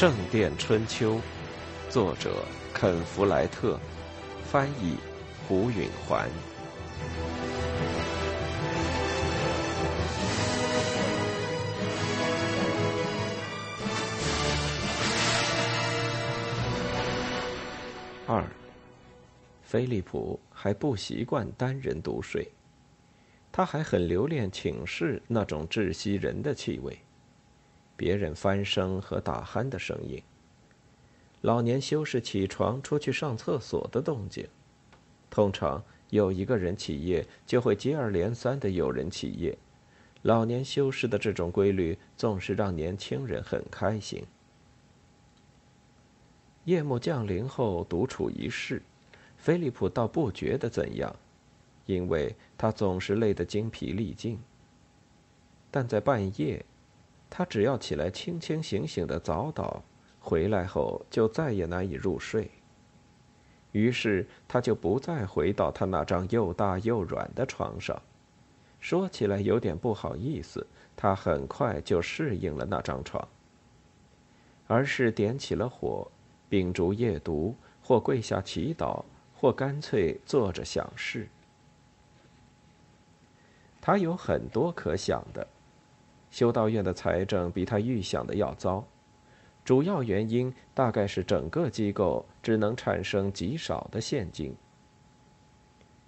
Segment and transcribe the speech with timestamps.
[0.00, 1.16] 圣殿春秋》，
[1.90, 2.42] 作者
[2.72, 3.78] 肯·弗莱特，
[4.42, 4.96] 翻译
[5.46, 6.26] 胡允环。
[18.26, 18.42] 二，
[19.62, 22.50] 菲利普还不习惯单人独睡，
[23.52, 26.98] 他还很留恋寝室那种窒息人的气味，
[28.00, 30.22] 别人翻身和打鼾的声音，
[31.42, 34.48] 老年修士起床出去上厕所的动静。
[35.28, 39.58] 通常有一个人起夜，就会接二连三的有人起夜。
[40.22, 44.24] 老年修士的这种规律总是让年轻人很开心。
[46.64, 48.80] 夜幕降临后，独处一室，
[49.36, 51.14] 菲利普倒不觉得怎样，
[51.84, 54.40] 因为他总是累得精疲力尽。
[55.70, 56.64] 但在半夜，
[57.30, 59.80] 他只要起来清清醒醒的早祷，
[60.18, 62.50] 回来后就再也难以入睡。
[63.72, 68.02] 于是他就不再回到他那张又大又软的床上。
[68.80, 73.28] 说起来有点不好意思，他很快就适应了那张床，
[74.66, 76.10] 而是点起了火。
[76.48, 79.04] 秉烛夜读，或跪下祈祷，
[79.36, 81.28] 或干脆坐着想事。
[83.80, 85.46] 他有很多可想的。
[86.30, 88.84] 修道院的财政比他预想的要糟，
[89.64, 94.54] 主要原因大概是整个机构只能产生极少的现金。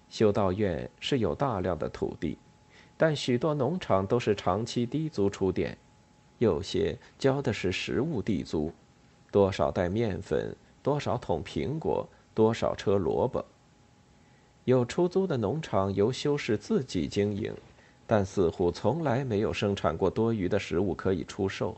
[0.09, 2.37] 修道院是有大量的土地，
[2.95, 5.77] 但许多农场都是长期低租出店，
[6.37, 8.71] 有些交的是实物地租。
[9.31, 13.43] 多少袋面粉，多少桶苹果，多少车萝卜。
[14.65, 17.53] 有出租的农场由修士自己经营，
[18.05, 21.77] 但似乎从来没有生产过多余的食物可以出售。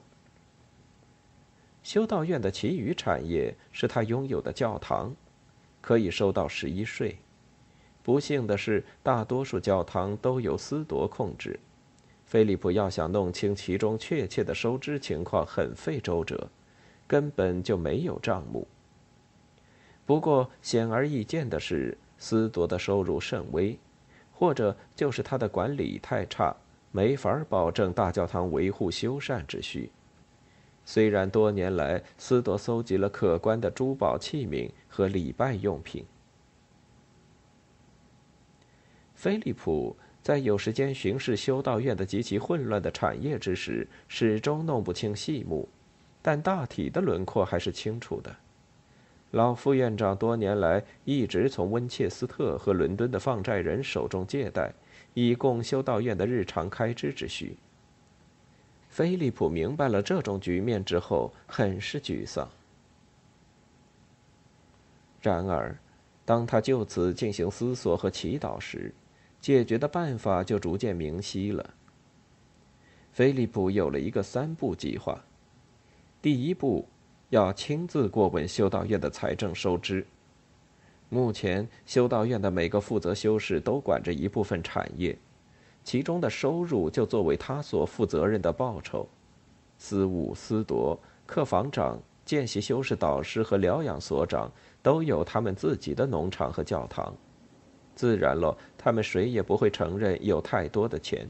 [1.83, 5.15] 修道院的其余产业是他拥有的教堂，
[5.81, 7.17] 可以收到十一税。
[8.01, 11.59] 不幸的是，大多数教堂都由司铎控制。
[12.25, 16.49] 菲利普要想弄清其中确切的收支情况，很费周折。
[17.07, 18.67] 根本就没有账目。
[20.07, 23.77] 不过显而易见的是，司铎的收入甚微，
[24.37, 26.55] 或者就是他的管理太差，
[26.91, 29.89] 没法保证大教堂维护修缮之需。
[30.83, 36.05] 虽然多年来斯铎搜集了可观的珠宝器皿和礼拜用品，
[39.15, 45.67] 菲利普在有时间巡视修道院的极其混乱的产业之时，始终弄不清细目。
[46.21, 48.35] 但大体的轮廓还是清楚的。
[49.35, 54.73] 老副院长多年来一直从温切斯特和伦敦的放债人手中借贷，
[55.13, 57.57] 以供修道院的日常开支之需。
[58.87, 62.49] 菲利普明白了这种局面之后，很是沮丧。
[65.21, 65.77] 然而，
[66.23, 68.93] 当他就此进行思索和祈祷时，
[69.41, 71.73] 解决的办法就逐渐明晰了。
[73.11, 75.21] 菲利普有了一个三步计划。
[76.21, 76.87] 第一步，
[77.35, 80.05] 要亲自过问修道院的财政收支。
[81.09, 85.17] 目前，修道院的每个负责修士都管着一部分产业，
[85.83, 89.05] 其中的收入就作为他所负责任的报酬。
[89.77, 94.49] 司务、司铎、客房长、见习修士导师和疗养所长
[94.81, 97.13] 都有他们自己的农场和教堂，
[97.95, 101.29] 自然了，他们谁也不会承认有太多的钱。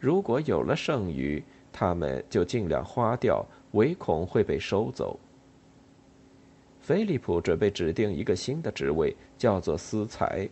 [0.00, 1.40] 如果有了剩余，
[1.70, 3.46] 他们就尽量花掉。
[3.72, 5.18] 唯恐会被收走。
[6.80, 10.48] 菲利普准备指定一个新的职位，叫做司财，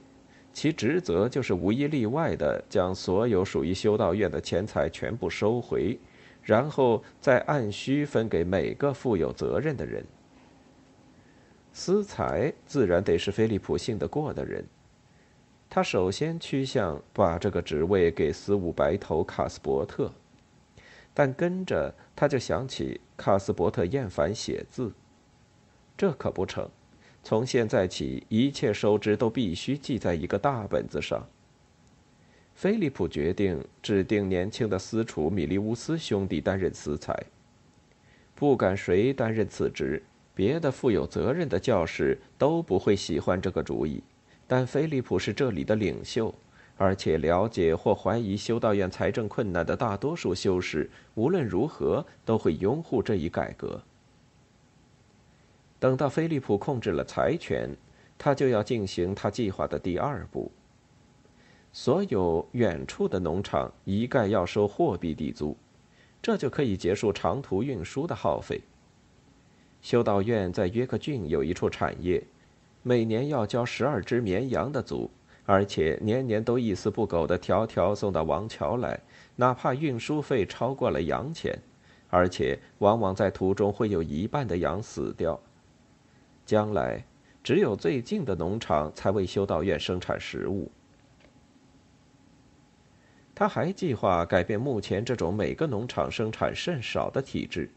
[0.52, 5.98] 其职责就是无一例外的将所有属于修道院的钱财全部收回，
[6.42, 10.04] 然后再按需分给每个负有责任的人。
[11.72, 14.64] 司财自然得是菲利普信得过的人，
[15.68, 20.10] 他首先趋向把这个职位给司务白头卡斯伯特。
[21.12, 24.92] 但跟着他就想起卡斯伯特厌烦写字，
[25.96, 26.68] 这可不成。
[27.22, 31.26] 从现在起，一切收支都必须记在一个大本子上。
[32.54, 37.14] 菲利普决定指定年轻的私厨米利乌斯兄弟担任司财。
[38.34, 40.02] 不管谁担任此职，
[40.34, 44.02] 别的负有责任的教士都不会喜欢这个主意。
[44.46, 46.34] 但菲利普是这里的领袖。
[46.80, 53.82] 而且了解或怀疑修道院财政困难的大多数修士，无论如何都会拥护这一改革。
[55.78, 57.68] 等到菲利普控制了财权，
[58.16, 60.50] 他就要进行他计划的第二步。
[61.70, 65.54] 所有远处的农场一概要收货币地租，
[66.22, 68.58] 这就可以结束长途运输的耗费。
[69.82, 72.24] 修道院在约克郡有一处产业，
[72.82, 75.10] 每年要交十二只绵羊的租，
[75.50, 79.00] 而且年年都一丝不苟的条条送到王桥来，
[79.34, 81.58] 哪怕运输费超过了羊钱，
[82.08, 85.40] 而且往往在途中会有一半的羊死掉。
[86.46, 87.04] 将来，
[87.42, 90.70] 只有最近的农场才为修道院生产食物。
[93.34, 97.68] 他还计划改变目前这种每个农场生产甚少的体制，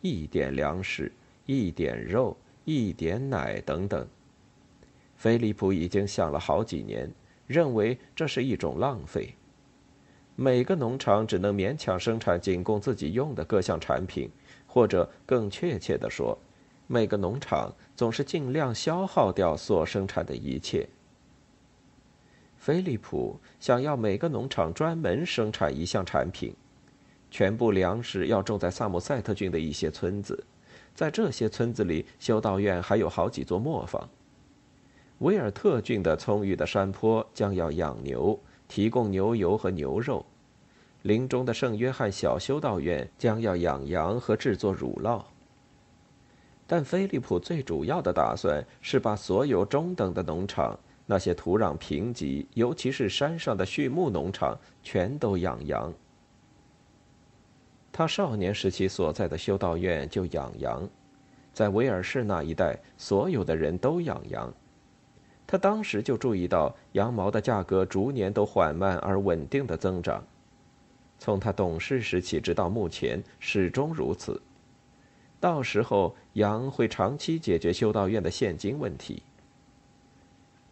[0.00, 1.12] 一点粮食、
[1.46, 4.04] 一点肉、一点奶等等。
[5.20, 7.12] 菲利普已经想了好几年，
[7.46, 9.34] 认为这是一种浪费。
[10.34, 14.30] 每个农场只能勉强生产仅供自己用的各项产品，
[14.66, 16.38] 或者更确切地说，
[16.86, 20.88] 每个农场总是尽量消耗掉所生产的一切。
[22.56, 26.54] 菲利普想要每个农场专门生产一项产品，
[27.30, 30.42] 全部粮食要种在萨姆塞特郡的一些村子，
[30.94, 34.08] 在这些村子里，修道院还有好几座磨坊。
[35.20, 40.24] 威尔特郡的葱郁的山坡将要养牛，提供牛油和牛肉；
[41.02, 45.22] 林中的圣约翰小修道院将要养羊和制作乳酪。
[46.66, 50.78] 但菲利普最主要的打算是把所有中等的农场。
[51.04, 55.92] 那些土壤贫瘠，尤其是山上的畜牧农场，全都养羊。
[57.90, 60.88] 他少年时期所在的修道院就养羊，
[61.52, 64.54] 在威尔士那一带，所有的人都养羊。
[65.50, 70.22] 他当时就注意到羊毛的价格逐年都缓慢而稳定的增长，
[71.18, 74.40] 从他懂事时起直到目前始终如此。
[75.40, 79.24] 到时候，羊会长期解决修道院的现金问题。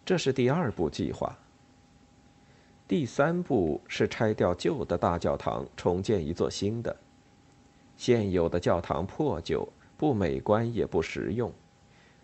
[0.07, 1.37] 这是第二步计划。
[2.87, 6.95] 第三步是拆掉旧的大教堂，重建一座新的。
[7.97, 11.53] 现有的教堂破旧、不美观也不实用，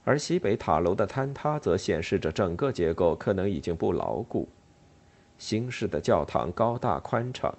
[0.05, 4.49] 而西北塔楼的坍塌则显示着整个结构可能已经不牢固。
[5.39, 7.53] 新式的教堂高大宽敞，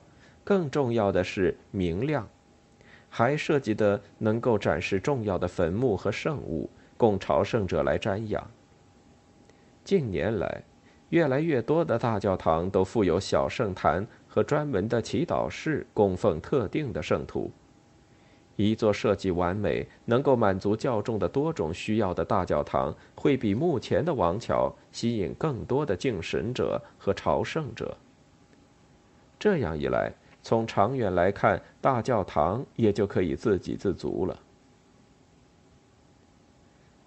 [0.44, 2.28] 更重要的是明亮，
[3.10, 8.50] 还设计的能够展示重要的坟墓和圣物，供朝圣者来瞻仰。
[9.84, 10.64] 近年来，
[11.10, 17.52] 越来越多的大教堂都附有小圣坛和专门的祈祷室，供奉特定的圣徒。
[18.56, 27.98] 一座设计完美、能够满足教众的多种需要的大教堂，会比目前的王桥吸引更多的敬神者和朝圣者。
[29.38, 34.40] 这样一来，从长远来看，大教堂也就可以自给自足了。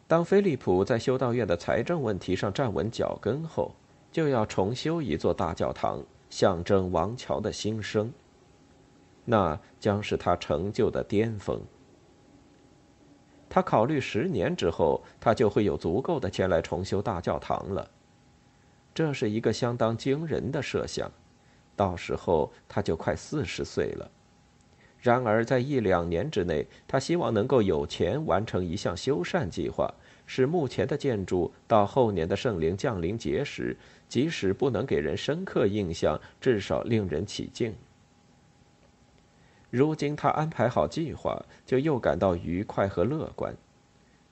[0.06, 3.74] 当菲利普在修道院的财政问题上站稳脚跟后，
[4.12, 8.12] 就要重修一座大教堂，象征王桥的新生。
[9.30, 11.60] 那将是他成就的巅峰。
[13.46, 17.90] 他考虑十年之后，他就会有足够的钱来重修大教堂了。
[18.94, 21.10] 这是一个相当惊人的设想。
[21.76, 24.10] 到时候他就快四十岁了。
[24.98, 29.92] 然而，在一两年之内，他希望能够有钱完成一项修缮计划，
[30.26, 33.76] 使目前的建筑到后年的圣灵降临节时，
[34.08, 37.74] 即使不能给人深刻印象，至少令人起敬。
[39.70, 43.54] 如今他安排好计划，就又感到愉快和乐观。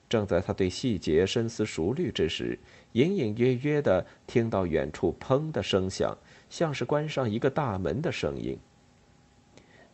[0.09, 2.57] 正在他对细节深思熟虑之时，
[2.93, 6.17] 隐隐约约的听到远处“砰”的声响，
[6.49, 8.57] 像是关上一个大门的声音。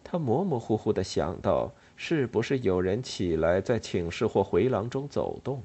[0.03, 5.63] 他模模糊糊的想到，是不是有人起来在寝室或回廊中走动？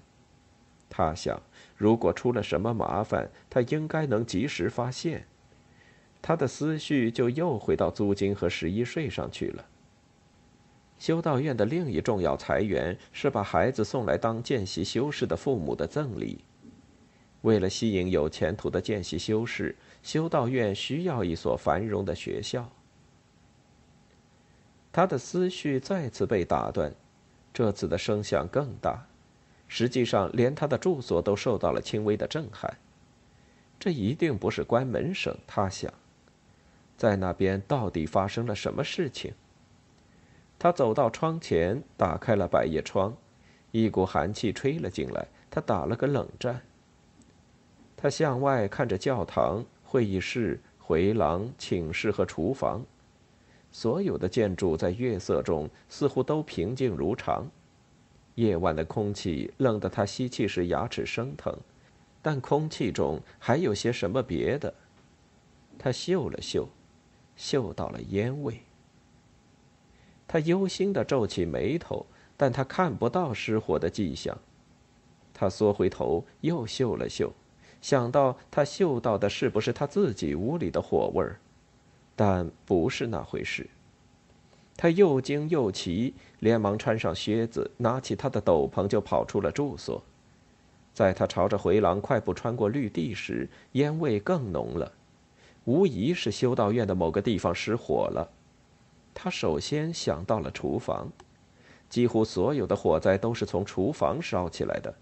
[0.88, 1.42] 他想，
[1.76, 5.26] 如果出了什么麻烦，他应该能及时发现。
[6.20, 9.64] 他的思绪就又回到租金和十一税上去了。
[10.98, 16.44] 修道院的另一重要财源是把孩子送来当见习修士的父母的赠礼。
[17.42, 22.68] 为了吸引有前途的见习修士，修道院需要一所繁荣的学校。
[24.90, 26.92] 他的思绪再次被打断，
[27.54, 29.06] 这次的声响更大，
[29.68, 32.76] 实际上连他的住所都受到了轻微的震撼。
[33.78, 35.94] 这一定不是关门声，他想，
[36.98, 39.32] 在那边到底发生了什么事情？
[40.58, 43.16] 他走到窗前，打开了百叶窗，
[43.70, 46.60] 一股寒气吹了进来，他打了个冷战。
[47.96, 52.84] 他向外看着教堂、会议室、回廊、寝室和厨房。
[53.70, 57.46] 所有的建筑在月色中似乎都平静如常。
[58.34, 61.56] 夜晚的空气冷得他吸气时牙齿生疼，
[62.20, 64.74] 但空气中还有些什么别的。
[65.78, 66.68] 他嗅了嗅，
[67.38, 68.60] 嗅到了烟味。
[70.26, 72.04] 他忧心地皱起眉头，
[72.36, 74.36] 但他看不到失火的迹象。
[75.32, 77.32] 他缩回头，又嗅了嗅，
[77.80, 81.38] 想到他嗅到的是不是他自己屋里的火味儿，
[82.14, 83.66] 但不是那回事。
[84.76, 90.02] 他又惊又奇，连忙穿上靴子，拿起他的斗篷就跑出了住所。
[90.92, 94.92] 在他朝着回廊快步穿过绿地时，烟味更浓了，
[95.68, 98.30] 无疑是修道院的某个地方失火了。
[99.12, 101.12] 他首先想到了厨房，
[101.90, 104.94] 几乎所有的火灾都是从厨房烧起来的。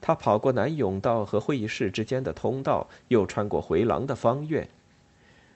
[0.00, 4.66] 他跑过南甬道和会议室之间的通道，又穿过回廊的方院。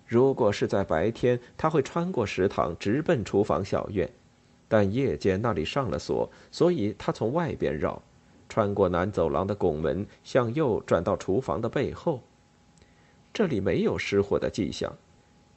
[0.06, 4.06] 如果是在白天，他会穿过食堂，直奔厨房小院；
[4.68, 8.02] 但夜间那里上了锁，所以他从外边绕，
[8.50, 12.20] 穿过南走廊的拱门，向右转到厨房的背后。
[13.32, 14.92] 这里没有失火的迹象，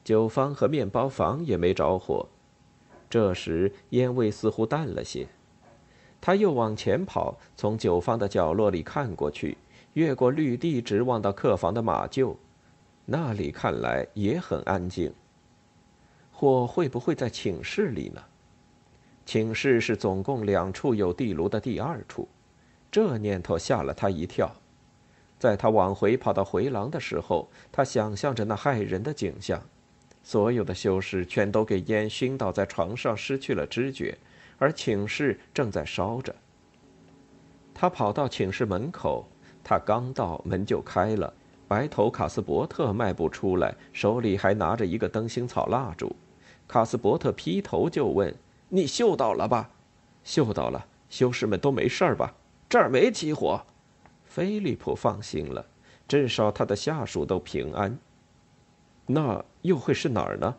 [0.04, 2.26] 酒坊和面包房也没着火。
[3.10, 5.26] 这时烟味似乎淡了些。
[6.20, 9.58] 他又往前跑，从酒坊的角落里看过去，
[9.92, 12.36] 越过绿地，直望到客房的马厩，
[13.04, 15.12] 那里看来也很安静。
[16.32, 18.22] 火会不会在寝室里呢？
[19.26, 22.28] 寝室是总共两处有地炉的第二处，
[22.90, 24.50] 这念头吓了他一跳。
[25.44, 29.60] 在他往回跑到回廊的时候，他想象着那骇人的景象：
[30.22, 34.16] 所有的修士全都给烟熏倒在床上，失去了知觉。
[34.56, 36.34] 而寝室正在烧着。
[37.74, 39.28] 他跑到寝室门口，
[39.62, 41.30] 他刚到，门就开了。
[41.68, 46.16] 白头卡斯伯特迈步出来，手里还拿着一个灯芯草蜡烛。
[46.66, 48.34] 卡斯伯特劈头就问
[48.70, 49.68] ：“你嗅到了吧
[50.24, 50.86] ？”“嗅到了。
[51.10, 52.32] ”“修士们都没事吧
[52.66, 53.60] ？”“这儿没起火。”
[54.34, 55.64] 菲利普放心了，
[56.08, 57.96] 至少他的下属都平安。
[59.06, 60.56] 那又会是哪儿呢？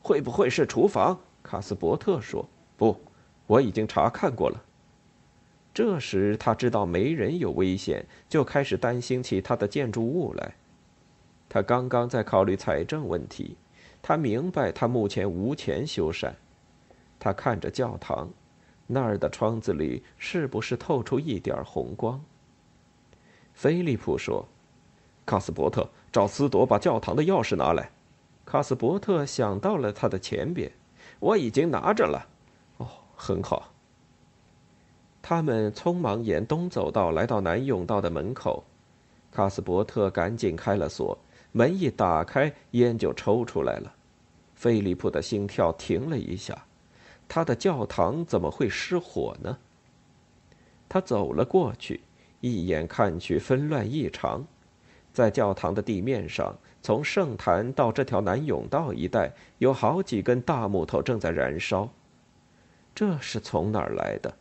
[0.00, 1.20] 会不会是厨房？
[1.42, 2.48] 卡斯伯特说
[2.78, 2.98] ：“不。”
[3.46, 4.58] 我已经查看过了。
[5.74, 10.54] 这时他知道没人有危险，就开始担心起他的建筑物来。
[11.46, 13.54] 他刚刚在考虑财政问题，
[14.00, 16.32] 他明白他目前无钱修缮。
[17.18, 18.30] 他看着教堂，
[18.86, 22.18] 那儿的窗子里是不是透出一点红光？
[23.60, 24.48] 菲利普说
[25.26, 27.90] ：“卡斯伯特，找斯朵把教堂的钥匙拿来。”
[28.46, 30.72] 卡斯伯特想到了他的前边，
[31.18, 32.26] 我已经拿着了。
[32.78, 33.70] 哦很好。
[35.20, 38.64] 他们匆忙沿东走道来到南甬道的门口，
[39.30, 41.18] 卡斯伯特赶紧开了锁，
[41.52, 43.94] 门一打开，烟就抽出来了。
[44.54, 46.64] 菲利普的心跳停了一下，
[47.28, 49.58] 他的教堂怎么会失火呢？
[50.88, 52.00] 他走了过去，
[52.40, 54.44] 一眼看去纷乱异常，
[55.12, 61.88] 在教堂的地面上，从圣坛到这条南甬道一带，有好几根大木头正在燃烧。
[62.94, 64.34] 这是从哪儿来的？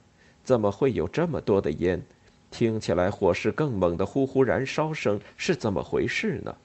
[0.43, 2.01] 怎么会有这么多的烟？
[2.49, 6.55] 听起来火势更猛的呼呼燃烧声是怎么回事呢？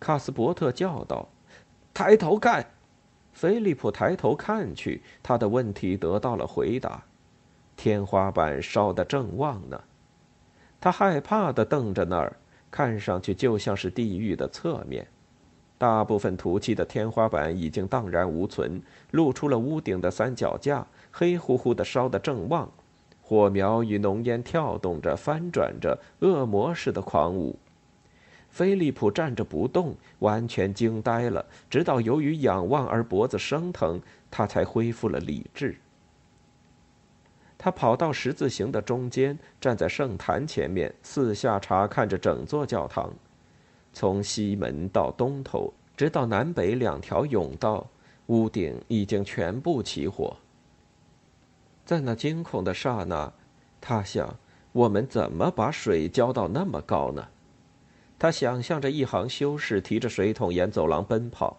[0.00, 1.28] 卡斯伯特叫道
[1.94, 2.66] ：“抬头看！”
[3.32, 7.04] 菲利普抬头看去，他的问题得到了回答：
[7.76, 9.80] 天花板烧得正旺呢。
[10.80, 12.36] 他害怕地瞪着那儿，
[12.70, 15.06] 看上去就像是地狱的侧面。
[15.78, 18.80] 大部分涂漆的天花板已经荡然无存，
[19.10, 22.70] 露出了屋顶的三脚架，黑乎乎的，烧得正旺，
[23.20, 27.58] 火苗与浓烟跳动着，翻转着，恶魔似的狂舞。
[28.48, 35.76] 菲利普站着不动，完全惊呆了，直到由于仰望而脖子生疼，他才恢复了理智。
[37.66, 43.12] 他跑到十字形的中间，站在圣坛前面，四下查看着整座教堂。
[43.92, 47.84] 从西门到东头，直到南北两条甬道，
[48.26, 50.36] 屋顶已经全部起火。
[51.84, 53.32] 在那惊恐的刹那，
[53.80, 54.38] 他想：
[54.70, 57.26] 我们怎么把水浇到那么高呢？
[58.16, 61.56] 他想象着一行修士提着水桶沿走廊奔跑。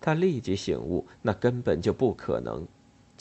[0.00, 2.66] 他立即醒悟，那根本就不可能。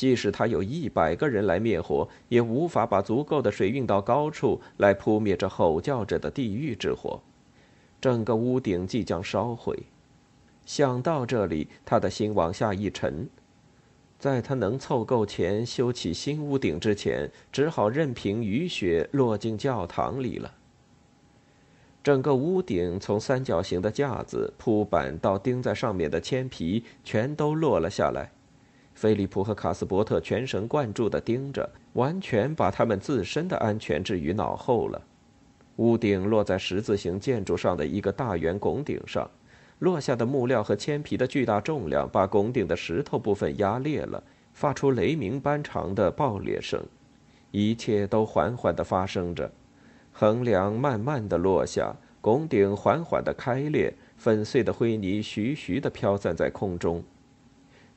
[0.01, 7.21] 即使他有一百个人来灭火，也无法把足够的水运到高处来扑灭这吼叫着的地狱之火。
[8.01, 9.77] 整个屋顶即将烧毁，
[10.65, 13.29] 想到这里，他的心往下一沉。
[14.17, 20.51] 在他能凑够钱修起新屋顶之前，只好任凭雨雪落进教堂里了。
[22.01, 28.31] 整个屋顶从三角形的架子、铺板到钉在上面的铅皮，全都落了下来。
[29.01, 35.01] 菲利普和卡斯伯特全神贯注地盯着，完全把他们自身的安全置于脑后了。
[35.77, 39.27] 屋顶落在十字形建筑上的一个大圆拱顶上，
[39.79, 46.79] 落下的木料和铅皮的巨大重量把拱顶的石头部分压裂了，发出雷鸣般长的爆裂声，
[47.49, 49.51] 一切都缓缓地发生着。
[50.11, 57.03] 横梁慢慢地落下，拱顶缓缓地开裂，粉碎的灰泥徐徐地飘散在空中。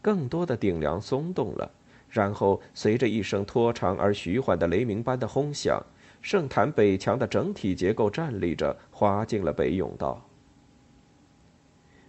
[0.04, 1.70] 更多的顶梁松动了，
[2.11, 5.82] 然后随着一声拖长而徐缓的雷鸣般的轰响，
[6.20, 10.23] 圣坛北墙的整体结构站立着，滑进了北甬道。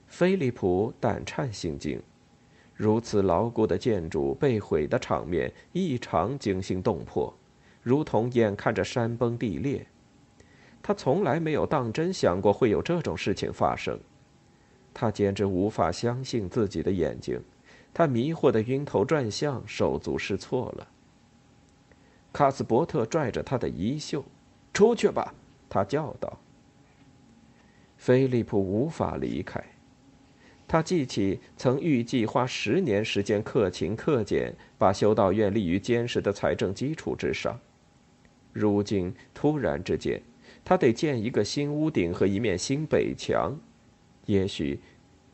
[0.08, 2.04] 菲利普胆颤心惊，
[2.74, 7.34] 如此牢固的建筑被毁的场面异常惊心动魄，
[7.82, 9.88] 如同眼看着山崩地裂。
[10.84, 13.98] 他从来没有当真想过会有这种事情发生，
[14.94, 17.42] 他简直无法相信自己的眼睛，
[17.98, 20.86] 他迷惑的晕头转向，手足失措了。
[22.34, 24.26] 卡斯伯特拽着他的衣袖
[24.74, 25.34] ：“出去吧！”
[25.70, 26.38] 他叫道。
[27.96, 29.64] 菲利普无法离开。
[30.68, 37.58] 他记起曾预计花十年时间克勤克俭，把修道院立于坚实的财政基础之上，
[38.52, 40.22] 如今突然之间。
[40.66, 43.58] 他得建一个新屋顶和一面新北墙，
[44.26, 44.82] 也许，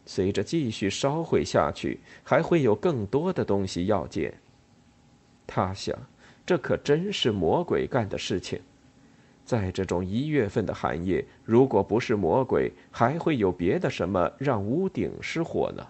[0.05, 4.33] 随着继续烧毁下去，还会有更多的东西要建。
[5.45, 5.95] 他想，
[6.45, 8.59] 这可真是魔鬼干的事情。
[9.43, 15.85] 在这种一月份的寒夜，如果不是魔鬼，还会有别的什么让屋顶失火呢？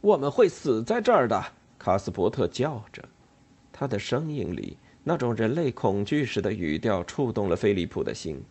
[0.00, 1.42] 我们会死在这儿的，
[1.78, 3.02] 卡斯伯特叫着，
[3.72, 4.76] 他的声音里。
[5.06, 8.42] 那种人类恐惧时的语调触动了菲利普的心。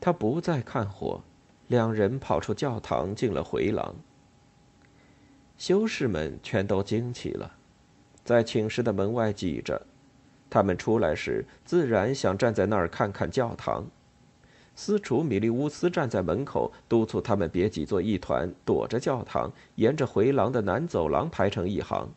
[0.00, 1.20] 他不再看火，
[1.66, 3.94] 两人跑出教堂，进了回廊。
[5.56, 7.56] 修士们全都惊奇了，
[8.24, 9.82] 在寝室的门外挤着。
[10.48, 13.84] 他们出来时，自然想站在那儿看看教堂。
[14.74, 22.08] 司厨米利乌斯站在门口，督促他们别挤作一团，躲着教堂，沿着回廊的南走廊排成一行。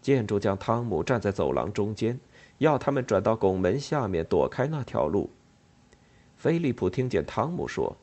[0.00, 2.18] 建筑匠汤姆站在走廊中间。
[2.56, 5.30] 要他们转到拱门下面，躲开那条路。
[6.38, 7.96] 菲利普听见汤姆说：“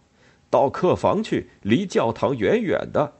[0.51, 3.13] 到客房去，离教堂远远的。”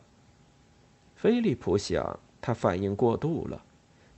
[1.16, 3.64] 菲利普想，他反应过度了。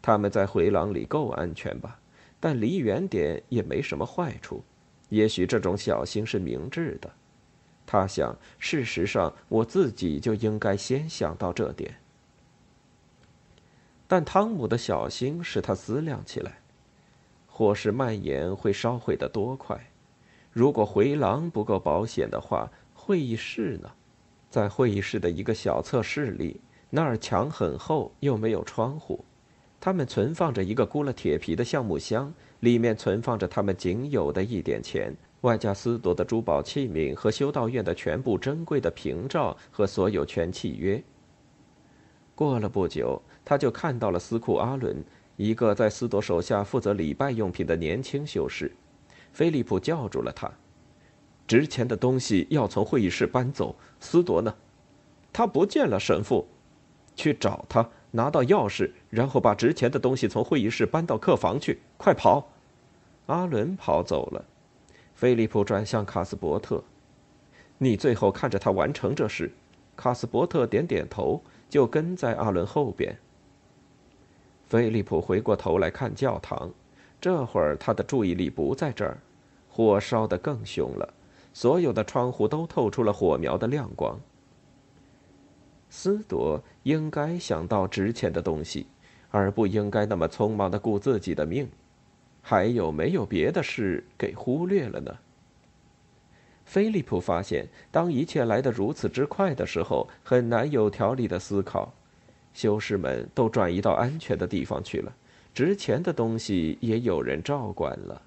[0.02, 2.00] 他们在回廊里够安全吧？
[2.40, 4.64] 但离远点也没什么坏处。
[5.10, 7.10] 也许这种小心是明智的。
[7.86, 11.96] 他想，事实上，我自己就应该先想到这点。
[14.08, 16.60] 但汤姆的小心使他思量起来。
[17.48, 19.90] 火势蔓延会烧毁的多快？
[20.58, 23.92] 如果回廊不够保险的话，会议室呢？
[24.50, 29.24] 在会议室的一个小侧室里，那儿墙很厚，又没有窗户。
[29.80, 41.00] 他们存放着一个箍了铁皮的橡木箱，里面存放着他们仅有的一点钱，外加斯铎的珠宝器皿和修道院的全部珍贵的凭照和所有权契约。
[42.34, 45.06] 过了不久，他就看到了斯库阿伦。
[45.36, 48.72] 一个在斯铎手下负责礼拜用品的年轻修士，
[49.38, 50.52] 菲利普叫住了他
[51.46, 53.76] ：“值钱的东西要从会议室搬走。
[54.00, 54.56] 斯铎呢？
[55.32, 56.48] 他不见了，神父。
[57.16, 61.78] 去找他，拿到钥匙，然后把值钱的东西从会议室搬到客房去。
[61.98, 62.50] 快跑！”
[63.28, 64.44] 阿伦跑走了。
[65.14, 66.84] 菲利普转向卡斯伯特
[67.78, 69.52] ：“你最后看着他完成这事。”
[69.96, 73.16] 卡斯伯特点点头，就跟在阿伦后边。
[74.66, 76.72] 菲利普回过头来看教堂，
[77.22, 79.20] 这会儿他的注意力不在这儿，
[79.78, 81.14] 火烧得更凶了，
[81.54, 84.20] 所有的窗户都透出了火苗的亮光。
[85.88, 88.88] 斯朵应该想到值钱的东西，
[89.30, 91.70] 而不应该那么匆忙的顾自己的命。
[92.42, 95.16] 还有没有别的事给忽略了呢？
[96.66, 101.94] 菲利普发现，当一切来得如此之快的时候，很难有条理的思考。
[102.52, 105.16] 修士们都转移到安全的地方去了，
[105.54, 108.20] 值钱的东西也有人照管了。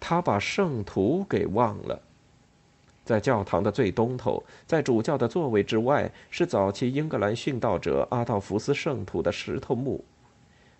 [0.00, 2.00] 他把圣徒给忘了，
[3.04, 10.04] 在教堂的最东头，在主教的座位之外，是早期英格兰殉道者阿道福斯圣徒的石头墓，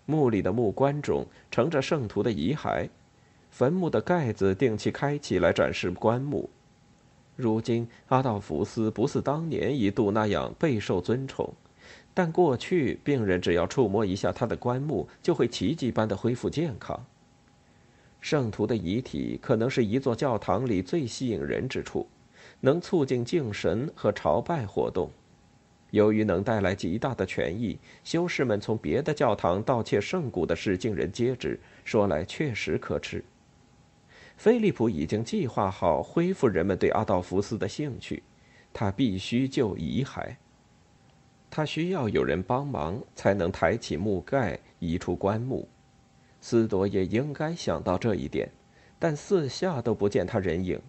[0.05, 2.87] 墓里的木棺中盛着圣徒的遗骸，
[3.49, 6.49] 坟墓的盖子定期开启来展示棺木。
[7.35, 11.51] 如今，阿道福斯不似当年一度那样备受尊崇，
[12.13, 17.03] 但过去病人只要触摸一下他的棺木，就会奇迹般的恢复健康。
[18.19, 22.07] 圣徒的遗体可能是一座教堂里最吸引人之处，
[22.59, 25.09] 能促进敬神和朝拜活动。
[25.91, 33.23] 由于能带来极大的权益，修士们从别的教堂盗窃圣骨的事尽人皆知，说来确实可耻。
[34.37, 38.21] 菲利普已经计划好恢复人们对阿道夫斯的兴趣，
[38.71, 40.35] 他必须救遗骸。
[41.49, 45.67] 他需要有人帮忙，才能抬起木盖，移出棺木。
[46.41, 48.49] 斯多也应该想到这一点，
[48.97, 50.79] 但四下都不见他人影。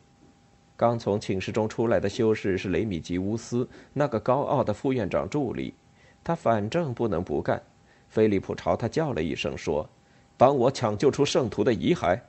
[0.77, 5.75] 刚从寝室中出来的修士是雷米吉乌斯，那个高傲的副院长助理。
[6.23, 7.63] 他反正不能不干。
[8.09, 9.89] 菲利普朝他叫了一声，说
[10.37, 12.21] ：“帮我抢救出圣徒的遗骸。”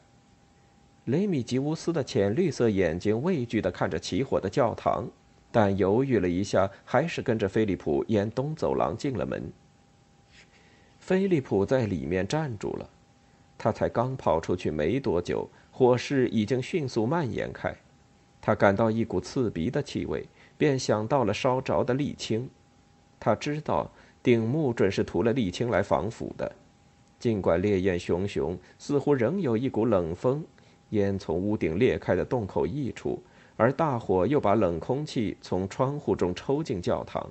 [1.06, 5.08] 雷米吉乌斯的浅绿色眼睛畏惧地看着起火的教堂。
[5.54, 9.52] 但犹豫了一下，还是跟着菲利普沿东走廊进了门。
[11.00, 12.90] 菲利普在里面站住了，
[13.64, 17.72] 他才刚跑出去没多久，火势已经迅速蔓延开。
[18.42, 22.50] 他感到一股刺鼻的气味，便想到了烧着的沥青。
[23.20, 23.92] 他知道
[24.24, 26.52] 顶木准是涂了沥青来防腐的。
[27.20, 30.44] 尽管烈焰熊熊，似乎仍有一股冷风，
[30.90, 33.22] 烟从屋顶裂开的洞口溢出。
[33.58, 37.30] 而大火又把冷空气从窗户中抽进教堂，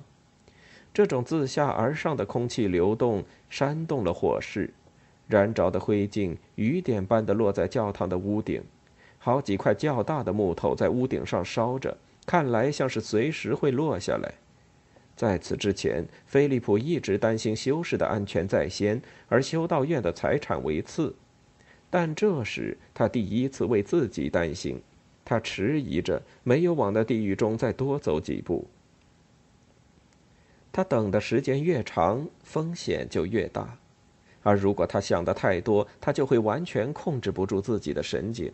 [0.94, 4.72] 这种自下而上的空气流动煽动了火势，
[5.30, 8.60] 燃着的灰烬雨点般的落在教堂的屋顶，
[9.18, 14.34] 好几块较大的木头在屋顶上烧着，看来像是随时会落下来。
[15.14, 21.14] 在此之前，菲利普一直担心修士的安全在先，而修道院的财产为次，
[21.88, 24.82] 但这时他第一次为自己担心。
[25.24, 28.66] 他迟疑着，没有往那地狱中再多走几步。
[30.72, 33.78] 他等的时间越长，风险就越大，
[34.42, 38.52] 而如果他想的太多，他就会完全控制不住自己的神经。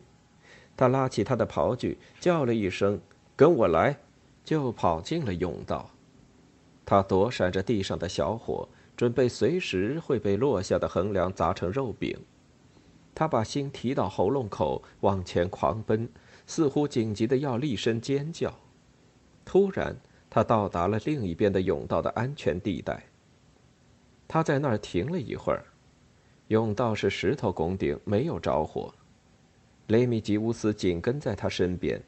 [0.77, 3.01] 他拉起他的袍具，叫了一声
[3.35, 3.97] “跟我来”，
[4.45, 5.89] 就跑进了甬道。
[6.85, 12.19] 他躲闪着地上的小火，准备随时会被落下的横梁砸成肉饼。
[13.15, 16.09] 他把心提到喉咙口，往前狂奔。
[16.49, 18.55] 似乎紧急的要厉声尖叫。
[19.45, 19.97] 突然，
[20.31, 23.03] 他到达了另一边的甬道的安全地带。
[24.29, 25.65] 他在那儿停了一会儿。
[26.49, 28.95] 甬道是石头拱顶，没有着火。
[29.89, 32.01] 雷米吉乌斯紧跟在他身边。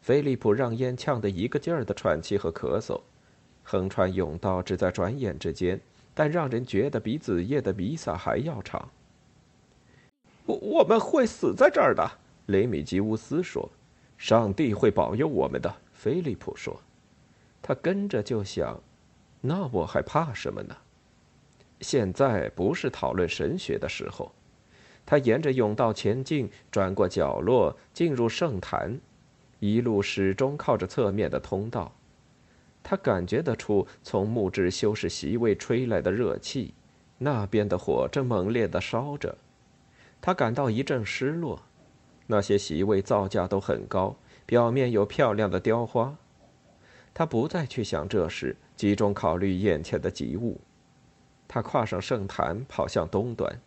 [0.00, 3.00] 菲利普让烟呛得一个劲儿的喘气和咳嗽。
[3.62, 5.78] 横穿甬道只在转眼之间，
[6.14, 8.88] 但让人觉得比子夜的弥撒还要长。
[10.46, 12.10] 我我们会死在这儿的。
[12.46, 13.70] 雷米吉乌斯说
[14.16, 16.80] ：“上帝会保佑我们的。”菲利普说
[17.60, 18.80] ：“他跟着就想，
[19.42, 20.74] 那我还怕什么呢？
[21.80, 24.32] 现在不是讨论神学的时候。”
[25.06, 29.00] 他沿着甬道前进，转过角落，进入圣坛，
[29.58, 31.90] 一路始终靠着侧面的通道。
[32.82, 36.74] 他感觉得出从木质修饰席位吹来的热气，
[37.16, 39.38] 那边的火正猛烈地烧着。
[40.20, 41.62] 他感到一阵失落。
[42.26, 44.14] 那些席位造价都很高，
[44.44, 46.14] 表面有漂亮的雕花。
[47.14, 50.60] 他不再去想这事，集中考虑眼前的急务。
[51.48, 53.58] 他跨上圣坛，跑向东端。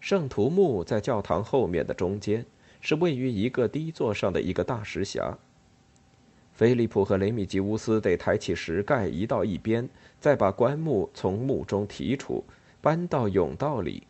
[0.00, 2.44] 圣徒墓在教堂后面的中间，
[2.82, 5.34] 是位于一个低座上的一个大石匣。
[6.52, 9.88] 菲利普和雷米吉乌斯得抬起石盖移到一边，
[10.20, 12.44] 再把棺木从墓中提出，
[12.80, 14.06] 搬到甬道里，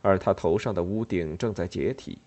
[0.00, 2.18] 而他头上的屋顶正在解体。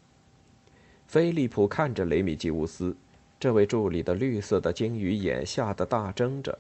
[1.08, 2.96] 菲利普看着雷米吉乌斯，
[3.40, 6.58] 这位助理的绿色的鲸鱼眼吓得大睁着。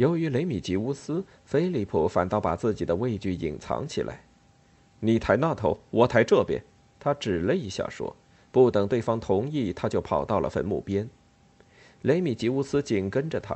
[0.00, 4.22] 由于雷米吉乌斯，菲利普反倒把自己的畏惧隐藏起来。
[4.98, 6.58] 你抬那头，我抬这边。
[6.98, 8.16] 他指了一下，说
[8.50, 11.06] ：“不等对方同意，他就跑到了坟墓边。”
[12.00, 13.54] 雷米吉乌斯紧跟着他，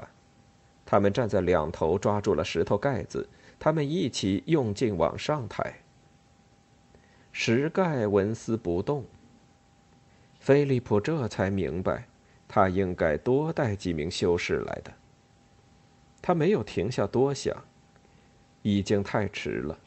[0.85, 3.27] 他们站在两头，抓住了石头盖子，
[3.59, 5.75] 他们一起用劲往上抬。
[7.33, 9.03] 石盖纹丝不动。
[10.41, 12.07] 菲利普这才明白，
[12.47, 14.93] 他应该多带几名修士来的。
[16.27, 17.55] 他没有停下多想，
[18.63, 19.79] 已经太迟了。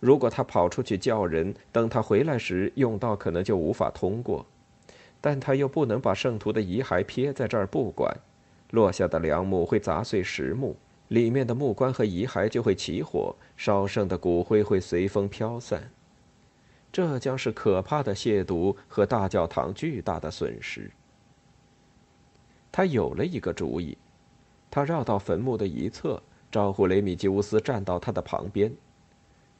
[0.00, 4.44] 如果他跑出去叫人，等他回来时，甬道可能就无法通过。
[5.20, 8.12] 但他又不能把圣徒的遗骸撇在这儿不管，
[8.72, 10.74] 落下的梁木会砸碎石木，
[11.06, 15.92] 里面的木棺和遗骸就会起火，烧剩的骨灰会随风飘散。
[16.90, 20.90] 这将是可怕的亵渎和大教堂巨大的损失。
[22.72, 23.96] 他有了一个主意，
[24.74, 28.74] 他绕到坟墓的一侧，招呼雷米吉乌斯站到他的旁边。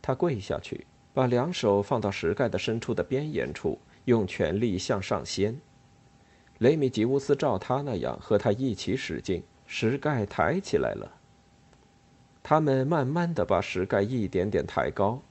[0.02, 5.56] 他跪下去，把两手放到石盖的深处的边沿处，用全力向上掀。
[6.58, 11.08] 雷米吉乌斯照他那样和他一起使劲，石盖抬起来了。
[12.42, 15.22] 他们慢慢的把石盖一点点抬高。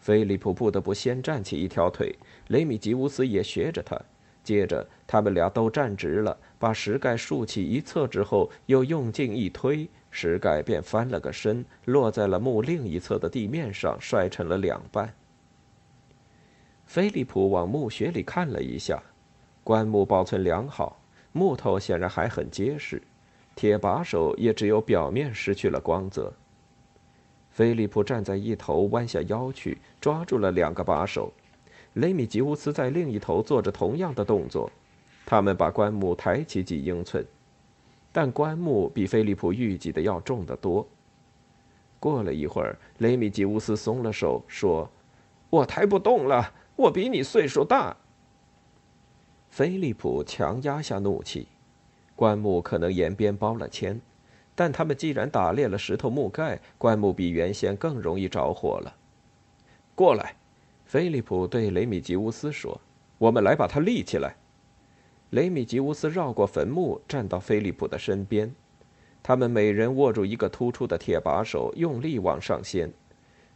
[0.00, 2.12] 菲利普不得不先站起一条腿，
[2.48, 3.96] 雷米吉乌斯也学着他。
[4.42, 15.12] 接着，他们俩都站直了，把石盖竖起一侧之后，又用劲一推，石盖便翻了个身，落在了墓另一侧的地面上，摔成了两半。
[16.86, 19.02] 菲利普往墓穴里看了一下，
[19.64, 23.02] 棺木保存良好，木头显然还很结实，
[23.56, 26.32] 铁把手也只有表面失去了光泽。
[27.50, 31.32] 菲利普站在一头，弯下腰去抓住了两个把手。
[31.94, 34.70] 雷米吉乌斯在另一头做着同样的动作。
[35.24, 37.26] 他们把棺木抬起几英寸，
[38.12, 40.86] 但棺木比菲利普预计的要重得多。
[41.98, 44.90] 过了一会儿，雷米吉乌斯松了手，说
[45.48, 47.96] ：“我抬不动了，我比你岁数大。”
[49.50, 51.46] 菲利普强压下怒气。
[52.16, 54.00] 棺木可能沿边包了铅。
[54.54, 58.94] 但他们既然打裂了石头木盖，棺木比原先更容易着火了。
[59.94, 60.36] 过来，
[60.84, 62.78] 菲利普对雷米吉乌斯说
[63.16, 64.36] ：“我们来把它立起来。”
[65.32, 68.54] 雷米吉乌斯绕过坟墓，站到菲利普的身边。
[69.22, 72.92] 他们每人握住一个突出的铁把手，用力往上掀。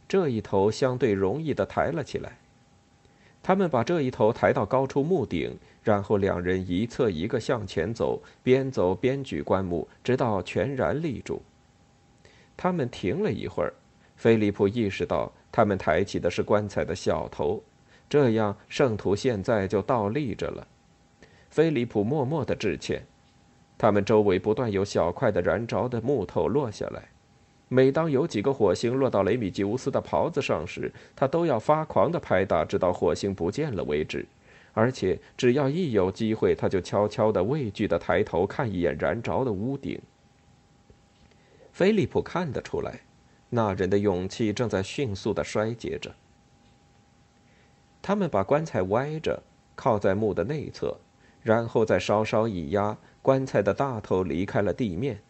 [0.07, 2.39] 这一头相对容易地抬了起来。
[3.43, 11.43] 他们把这一头抬到高处墓顶，然后两人一侧一个向前走，边走边举棺木，直到全然立住。
[12.57, 13.71] 他们停了一会儿，
[14.15, 17.61] 菲利普意识到他们抬起的是棺材的小头，
[18.09, 20.67] 这样圣徒现在就倒立着了。
[21.57, 23.03] 菲利普默默的致歉。
[23.79, 27.09] 他们周围不断有小块的燃着的木头落下来。
[27.67, 34.23] 每当有几个火星落到雷米吉乌斯的袍子上时，他都要发狂的拍打，直到火星不见了为止。
[34.73, 39.99] 而且，只要一有机会，他就悄悄的、畏惧的抬头看一眼燃着的屋顶。
[41.71, 42.99] 菲利普看得出来，
[43.49, 46.13] 那人的勇气正在迅速的衰竭着。
[47.99, 49.41] 他们把棺材歪着，
[49.73, 50.95] 靠在墓的内侧，
[51.47, 55.21] 然后再稍稍一压，棺材的大头离开了地面。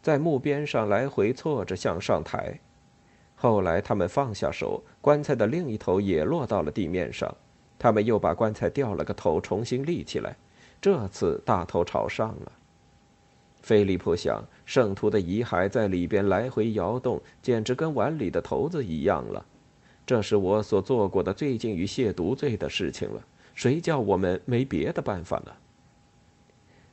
[0.00, 2.60] 在木边上来回错着向上抬，
[3.34, 7.36] 后来他们放下手，棺材的另一头也落到了地面上。
[7.80, 10.36] 他们又把棺材掉了个头，重新立起来，
[10.80, 12.52] 这次大头朝上了。
[13.60, 19.44] 菲利普想，圣徒的遗骸在里边来回摇动，简直跟碗里的头子一样了。
[20.06, 23.20] 这是我所做过的最近于亵渎罪的事情了。
[23.54, 25.52] 谁叫我们没别的办法呢？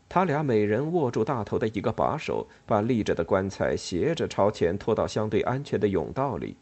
[0.10, 6.56] 他俩每人握住大头的一个把手，把立着的棺材斜着朝前拖到相对安全的甬道里。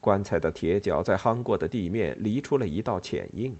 [0.00, 3.56] 棺材的铁脚在夯过的地面犁出了一道浅印。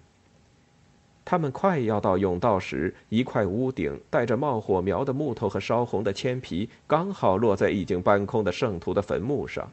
[1.25, 9.71] 他们快要到甬道时，一块屋顶带着冒火苗的木头和烧红的铅皮刚好落在已经搬空的圣徒的坟墓上。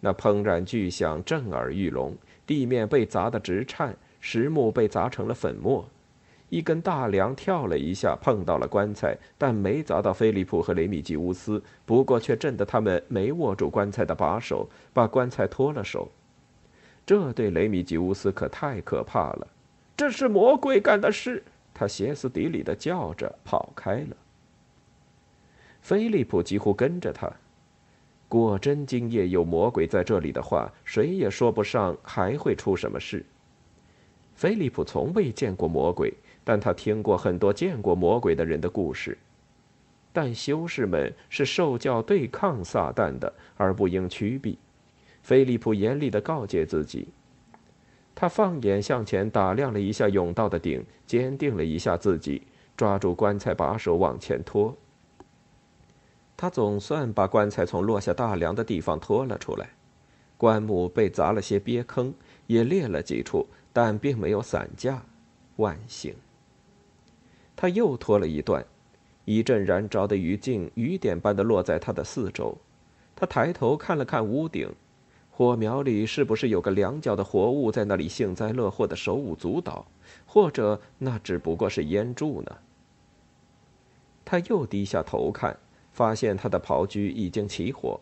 [0.00, 2.14] 那砰然巨响震耳欲聋，
[2.46, 5.88] 地面被砸得直颤，石木被砸成了粉末。
[6.48, 11.62] 一根大梁跳了一下，碰到了棺材，但没砸到菲利普和雷米吉乌斯。
[11.86, 16.10] 不过却震得他们没握住棺材的把手，把棺材脱了手。
[17.06, 19.46] 这对雷米吉乌斯可太可怕了！
[19.96, 21.42] 这是魔鬼干的事！
[21.72, 24.16] 他歇斯底里的叫着，跑开了。
[25.80, 27.30] 菲利普几乎跟着他。
[28.28, 33.24] 果真今夜有魔鬼在这里的话，谁也说不上还会出什么事。
[34.40, 36.10] 菲利普从未见过魔鬼。
[36.42, 39.16] 但他听过很多见过魔鬼的人的故事，
[40.14, 44.58] 但修士们是受教对抗撒旦的，而不应屈避。
[45.22, 47.08] 菲利普严厉地告诫自己。
[48.14, 52.40] 他放眼向前，打量了一下甬道的顶，坚定了一下自己，
[52.74, 54.74] 抓住棺材把手往前拖。
[56.38, 59.68] 他总算把棺材从落下大梁的地方拖了出来。
[60.38, 62.14] 棺木被砸了些瘪坑，
[62.46, 65.02] 也裂了几处，但并没有散架。
[65.56, 66.14] 万幸。
[67.54, 68.64] 他又拖了一段，
[69.24, 72.56] 一阵燃着的余烬雨点般的落在他的四周。
[73.14, 74.72] 他抬头看了看屋顶，
[75.30, 79.86] 火苗里是不是有个两脚的活物在那里幸灾乐祸的手舞足蹈？
[80.24, 82.56] 或者那只不过是烟柱呢？
[84.24, 85.58] 他又低下头看，
[85.92, 88.00] 发现他的刨居已经起火。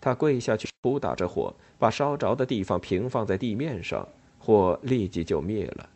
[0.00, 4.06] 他跪下去扑打着火，把烧着的地方平放在地面上，
[4.46, 5.88] 火立即就灭了。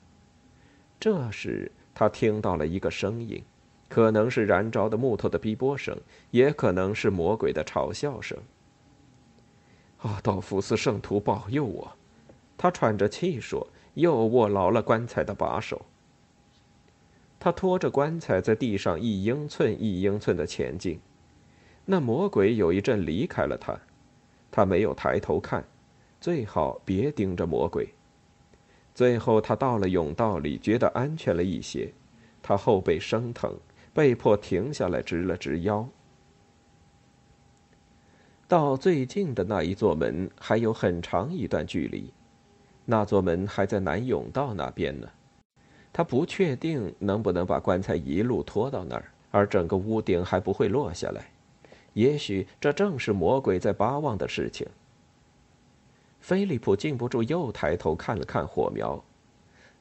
[0.99, 1.71] 这时。
[1.93, 3.43] 他听到了一个声音，
[3.87, 5.95] 可能是燃着的木头的逼波声，
[6.31, 8.39] 也可能是魔鬼的嘲笑声。
[9.99, 11.93] 阿道夫斯圣徒保佑我，
[12.57, 15.85] 他喘着气说，又握牢了棺材的把手。
[17.39, 21.01] 他拖着棺材在地上一英寸一英寸的前进，
[21.85, 23.79] 那魔鬼有一阵离开了他，
[24.51, 25.63] 他没有抬头看，
[26.19, 27.93] 最好别盯着魔鬼。
[29.01, 31.91] 最后，他到了甬道里，觉得安全了一些。
[32.43, 33.57] 他后背生疼，
[33.95, 35.89] 被迫停下来，直了直腰。
[38.47, 42.13] 到最近的那一座门还有很长一段距离，
[42.85, 45.09] 那座门还在南甬道那边呢。
[45.91, 51.31] 他不确定能不能把棺材一路拖到那儿，而整个屋顶还不会落下来。
[51.95, 54.69] 也许这正是魔鬼在巴望的事情。
[56.21, 59.03] 菲利普禁不住又抬头看了看火苗。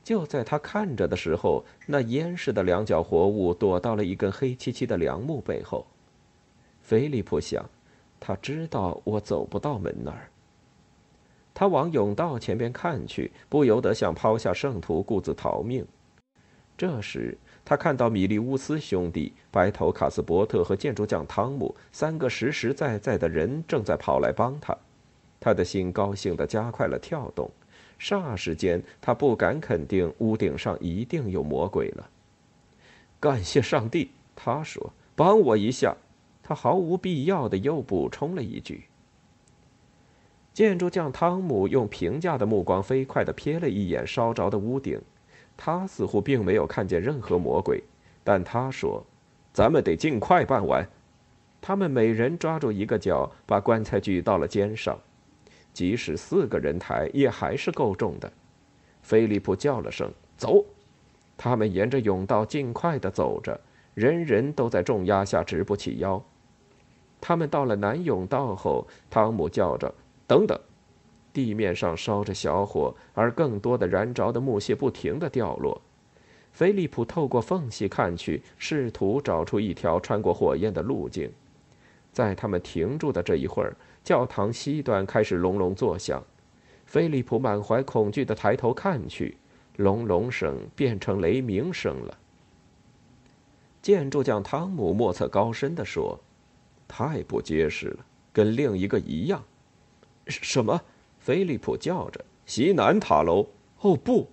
[0.04, 5.86] 就在他看着的时候，那烟似的两脚活物躲到了一根黑漆漆的梁木背后。
[6.82, 7.64] 菲利普想，
[8.20, 10.32] 他知道我走不到门那儿。
[11.54, 15.86] 他往甬道前边看去，不由得想抛下圣徒，顾自逃命。
[16.78, 24.76] 这时，他看到米利乌斯兄弟、白头卡斯伯特和建筑匠汤姆三个实实在在的人正在跑来帮他，
[25.40, 27.50] 他的心高兴地加快了跳动。
[28.00, 32.10] 霎时间，他不敢肯定屋顶上一定有魔鬼了。
[33.20, 35.96] 感谢上帝，他说：“帮我一下。”
[36.42, 38.86] 他毫无必要的又补充了一句。
[40.54, 45.00] 建筑匠汤姆用评价的目光飞快地瞥了一眼烧着的屋顶，
[45.56, 47.84] 他似乎并没有看见任何魔鬼，
[48.24, 49.06] 但他说
[49.54, 50.88] ：“咱们得尽快办完。”
[51.62, 54.98] 他们每人抓住一个角，把棺材举到了肩上。
[55.80, 58.30] 即使四个人抬，也还是够重的。
[59.02, 60.66] 菲利普叫了声“走”，
[61.38, 63.58] 他们沿着甬道尽快地走着，
[63.94, 66.22] 人人都在重压下直不起腰。
[67.22, 69.96] 他们到了南甬道后，汤姆叫着
[70.28, 70.60] “等等”，
[71.32, 75.82] 地面上烧着小火，而更多的燃着的木屑不停地掉落。
[76.52, 81.32] 菲利普透过缝隙看去，试图找出一条穿过火焰的路径。
[82.12, 83.74] 在他们停住的这一会儿。
[84.04, 86.24] 教堂西端开始隆隆作响，
[86.86, 89.38] 菲利普满怀恐惧地抬头看去，
[89.78, 92.18] 隆隆声变成雷鸣声了。
[93.82, 96.20] 建筑匠汤姆莫测高深地说
[96.88, 99.44] ：“太不结实了，跟另一个一样。”
[100.28, 100.82] 什么？
[101.20, 103.48] 菲利普叫着：“西南塔楼！”
[103.82, 104.28] 哦不！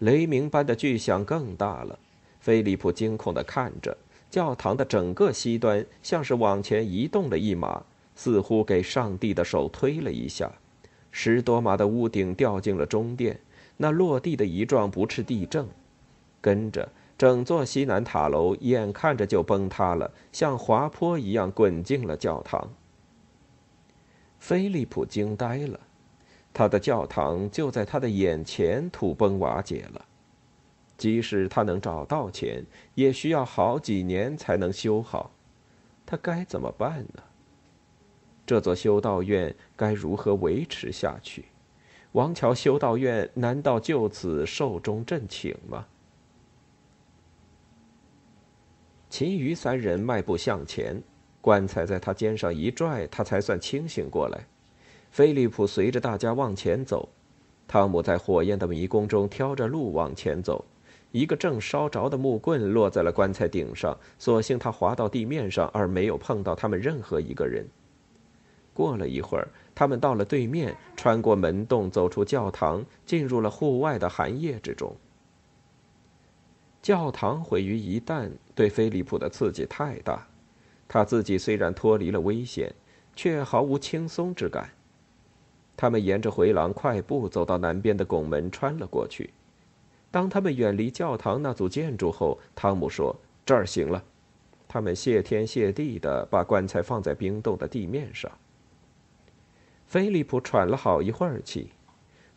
[0.00, 1.98] 雷鸣般的巨响更大了。
[2.40, 3.96] 菲利普惊恐地看着，
[4.30, 7.84] 教堂的整个西端像是往前移动了一码。
[8.14, 10.52] 似乎给上帝的手推了一下，
[11.10, 13.40] 十多码的屋顶掉进了中殿，
[13.76, 15.66] 那落地的一状不啻地震，
[16.40, 22.68] 跟着整座西南塔楼眼看着就崩塌了，像滑坡一样滚进了教堂。
[24.38, 25.80] 菲利普惊呆了，
[26.52, 30.04] 他的教堂就在他的眼前土崩瓦解了，
[30.96, 35.30] 即使他能找到钱，也需要好几年才能修好，
[36.04, 37.22] 他该怎么办呢？
[38.46, 41.44] 这座修道院该如何维持下去？
[42.12, 45.86] 王桥修道院难道就此寿终正寝吗？
[49.08, 51.02] 其余三人迈步向前，
[51.40, 54.46] 棺材在他肩上一拽，他才算清醒过来。
[55.10, 57.08] 菲利普随着大家往前走，
[57.66, 60.64] 汤姆在火焰的迷宫中挑着路往前走。
[61.12, 67.64] 一个正烧着的木棍落在了棺材顶上，所幸他滑到地面上，而没有碰到他们任何一个人。
[68.74, 74.94] 过了一会儿，他们到了对面，穿过门洞，走出教堂，进入了户外的寒夜之中。
[76.82, 80.26] 教堂毁于一旦，对菲利普的刺激太大。
[80.86, 82.74] 他自己虽然脱离了危险，
[83.16, 84.68] 却毫无轻松之感。
[85.76, 89.30] 他们沿着回廊快步走到南边的拱门，穿了过去。
[90.10, 94.04] 当他们远离教堂那组建筑后，汤姆说：“这儿行了。”
[94.68, 98.30] 他们谢天谢地地把棺材放在冰冻的地面上。
[99.94, 101.70] 菲利普喘了好一会儿气，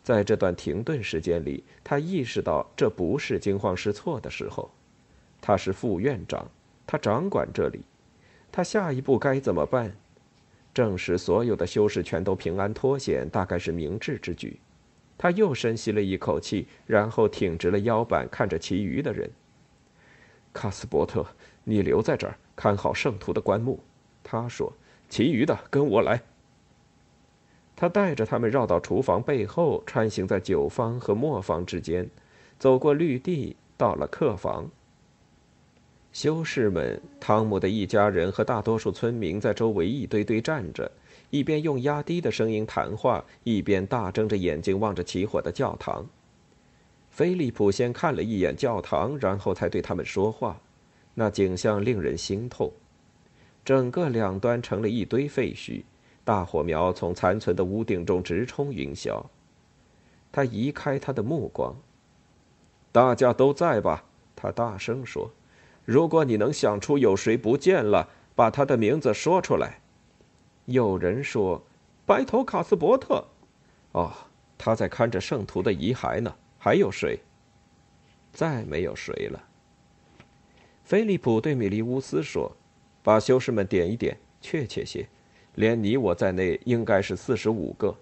[0.04, 4.70] 在这段停顿时间里，他意识到这不是惊慌失措的时候。
[5.40, 6.48] 他是副院长，
[6.86, 7.80] 他掌管这里，
[8.52, 9.92] 他下一步该怎么办？
[10.72, 14.60] 证实所有的修士全都平安脱险，大概是明智之举。
[15.16, 19.28] 他又深吸了一口气，然后挺直了腰板，看着其余的人。
[20.52, 21.26] 卡斯伯特，
[21.64, 23.80] 你留在这儿看好圣徒的棺木。
[24.22, 24.72] 他说
[25.10, 26.22] ：“其余的跟我来。”
[27.80, 32.10] 他带着他们绕到厨房背后，穿行在酒坊和磨坊之间，
[32.58, 34.68] 走过绿地，到了客房。
[36.12, 40.90] 修士们、汤姆的一家人和大多数村民在周围一堆堆站着，
[41.30, 46.04] 一边用压低的声音谈话，一边大睁着眼睛望着起火的教堂。
[47.10, 50.60] 菲利普先看了一眼教堂，然后才对他们说话。
[51.14, 52.72] 那景象令人心痛，
[53.64, 55.84] 整个两端成了一堆废墟。
[56.28, 59.18] 大火苗从残存的屋顶中直冲云霄。
[60.30, 61.74] 他移开他的目光。
[62.92, 64.04] 大家都在吧？
[64.36, 65.30] 他大声说
[65.86, 69.80] ：“如果你能想出有谁不见了，把他的名字说出来。”
[70.66, 71.62] 有人说
[72.04, 73.24] ：“白头卡斯伯特。”
[73.92, 74.12] 哦，
[74.58, 76.36] 他在看着圣徒的遗骸呢。
[76.58, 77.18] 还有谁？
[78.34, 79.42] 再没有谁了。
[80.84, 82.54] 菲利普对米利乌斯说
[83.02, 85.08] ：“把修士们点一点，确切些，
[85.58, 87.92] 连你我在内，应该是四十五个。”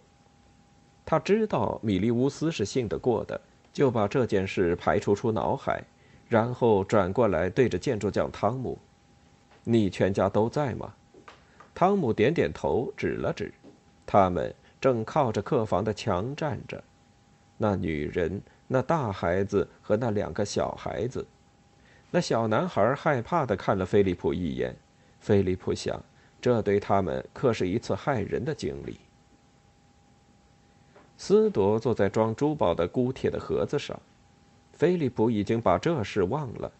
[1.06, 3.40] 他知道米利乌斯是信得过的，
[3.72, 5.82] 就把这件事排除出脑海，
[6.28, 8.78] 然后转过来对着建筑匠汤姆
[9.64, 10.92] ：“你全家都在吗？”
[11.74, 13.50] 汤姆点点头，指了指，
[14.04, 16.82] 他们正靠着客房的墙站着。
[17.56, 21.26] 那女人、那大孩子和那两个小孩子，
[22.10, 24.76] 那小男孩害怕的看了菲利普一眼。
[25.20, 26.02] 菲利普想，
[26.46, 29.00] 这对他们可是一次害人的经历。
[31.16, 34.00] 斯铎坐在装珠宝的钴铁的盒子上，
[34.72, 36.70] 菲利普已经把这事忘了。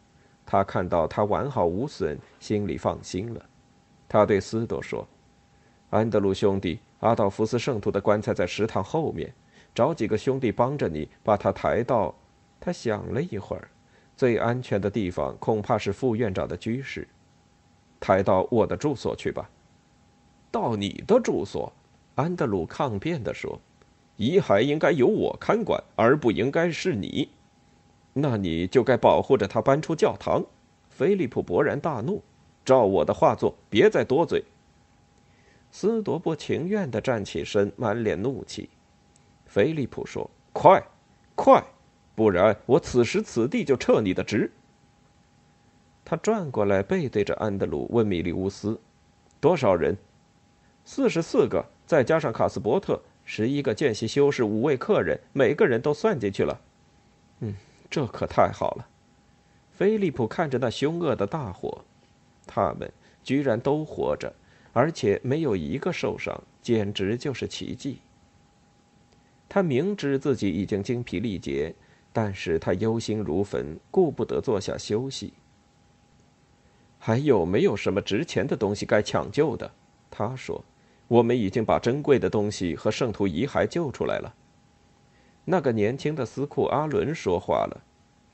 [0.47, 3.45] 他看到他完好无损，心里放心了。
[4.09, 5.05] 他对斯朵说
[5.91, 9.35] ：“安德鲁兄弟，阿道夫斯圣徒的棺材在食堂后面，
[9.75, 12.14] 找几个兄弟帮着你把他抬到。”
[12.61, 13.69] 他想了一会儿，
[14.17, 17.09] 最安全的地方恐怕是副院长的居室。
[17.99, 19.51] 抬到我的住所去吧。
[20.57, 21.70] 到你的住所？
[22.14, 23.61] 安德鲁抗辩地说
[24.16, 27.28] ：“遗骸应该由我看管，而不应该是你。
[28.14, 30.42] 那你就该保护着他搬出教堂。”
[30.88, 32.22] 菲利普勃然大怒。
[32.64, 34.42] 照我的话做，别再多嘴。
[35.70, 38.70] 斯多不情愿地站起身，满脸怒气。
[39.44, 40.82] 菲利普说：“快，
[41.34, 41.62] 快，
[42.14, 44.50] 不然我此时此地就撤你的职。”
[46.02, 48.80] 他转过来，背对着安德鲁，问米利乌斯
[49.38, 49.94] ：“多少人
[50.87, 56.61] ？”“四十四个，再加上卡斯伯特，十一个见习修士，五位客人，每个人都算进去了。
[57.41, 57.55] ”“嗯，
[57.91, 58.87] 这可太好了。”
[59.74, 61.84] 菲利普看着那凶恶的大火。
[62.47, 62.91] 他们
[63.24, 64.32] 居然都活着，
[64.72, 67.99] 而且没有一个受伤，简直就是奇迹。
[69.49, 71.74] 他明知自己已经精疲力竭，
[72.12, 75.34] 但是他忧心如焚，顾不得坐下休息。
[77.01, 79.68] 还有没有什么值钱的东西该抢救的？
[80.09, 80.64] 他说
[81.09, 84.34] ：“我们已经把珍贵的东西和圣徒遗骸救出来了。”
[85.48, 87.84] 那个年轻的司库阿伦说话了：“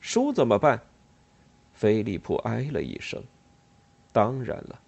[0.00, 0.80] 书怎么办？”
[1.74, 3.22] 菲利普唉了一声。
[4.12, 4.80] 当然了，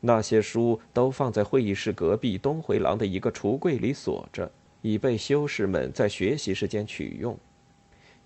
[0.00, 4.50] 那些书都放在会议室隔壁东回廊的一个橱柜里锁着，
[4.82, 7.38] 以备修士们在学习时间取用。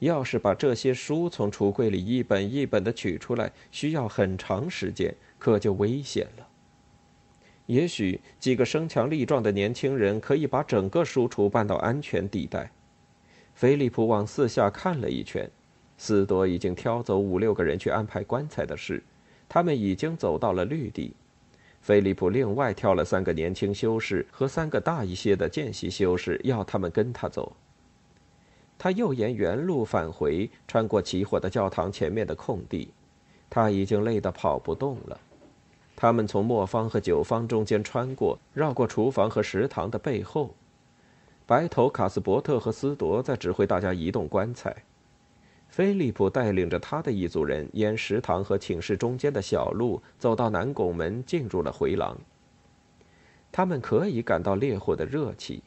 [0.01, 6.49] 要是把这些书从橱柜里一本一本的取出来，需要很长时间，可就危险了。
[7.71, 12.69] 也许几个身强力壮的年轻人可以把整个书橱搬到安全地带。
[13.55, 15.49] 菲利普往四下看了一圈，
[15.97, 19.01] 斯多已经挑走五六个人去安排棺材的事。
[19.49, 21.15] 他们已经走到了绿地，
[21.81, 27.55] 菲利普另外挑了三个年轻修士和三个大一些的见习修士，要他们跟他走。
[28.77, 32.91] 他又沿原路返回，穿过起火的教堂前面的空地，
[33.49, 35.21] 他已经累得跑不动了。
[36.01, 40.55] 他们从磨坊和酒坊中间穿过，绕过厨房和食堂的背后，
[41.45, 44.75] 白头卡斯伯特和斯铎在指挥大家移动棺材。
[45.69, 52.17] 菲利普带领着他的一组人沿食堂和寝室中间的小路走到南拱门，进入了回廊。
[53.53, 55.63] 他们可以感到烈火的热气。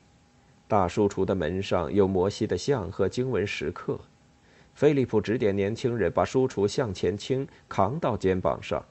[0.68, 4.00] 大书橱的门上有摩西的像和经文石刻。
[4.74, 8.84] 菲利普指点年轻人把书橱向前倾，扛到肩膀上。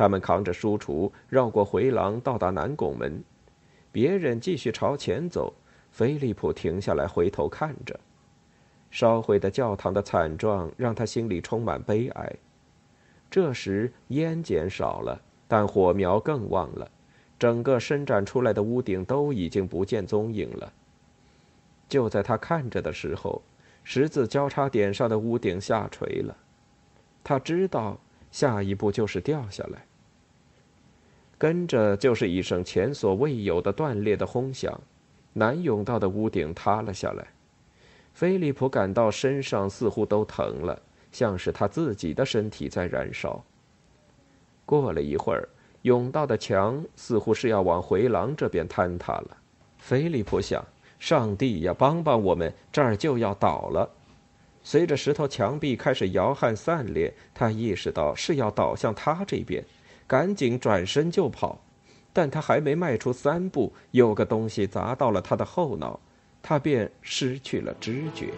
[0.00, 3.22] 他们扛着书橱绕过回廊，到达南拱门。
[3.92, 5.52] 别人继续朝前走，
[5.90, 8.00] 菲利普停下来回头看着。
[8.90, 12.32] 烧毁的教堂的惨状让他心里充满悲哀。
[13.30, 16.90] 这时烟减少了，但火苗更旺了，
[17.38, 20.72] 整个伸展出来的屋顶都已经不见踪影了。
[21.90, 23.42] 就在他看着的时候，
[23.84, 26.34] 十字交叉点上的屋顶下垂了，
[27.22, 29.84] 他知道下一步就是掉下来。
[31.40, 34.78] 跟着就是一声前所未有的断裂的轰响，
[35.32, 37.26] 南甬道的屋顶塌了下来。
[38.12, 40.78] 菲利普感到身上似乎都疼了，
[41.10, 43.42] 像是他自己的身体在燃烧。
[44.66, 45.48] 过了一会儿，
[45.82, 49.38] 甬道的墙似乎是要往回廊这边坍塌了。
[49.78, 50.62] 菲利普想：
[50.98, 53.88] 上帝呀，帮帮我们，这儿就要倒了！
[54.62, 59.64] 随着石头墙壁开始摇撼散裂，他意识到是要倒向他这边，
[60.10, 61.60] 赶紧转身就跑。
[62.12, 66.00] 但他还没迈出三步，有个东西砸到了他的后脑。
[66.42, 68.30] 他便失去了知觉。